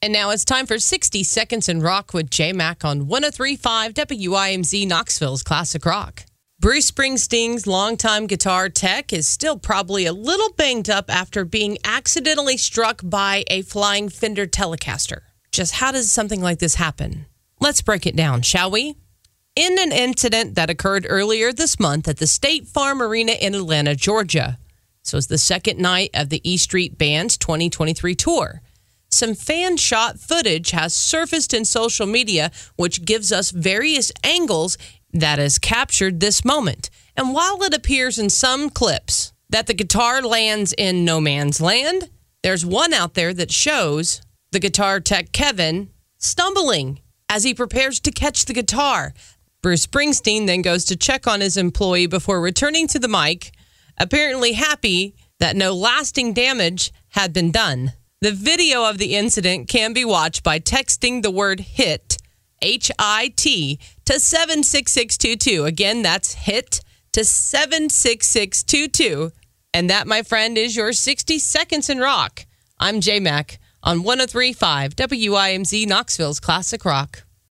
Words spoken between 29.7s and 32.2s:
shot footage has surfaced in social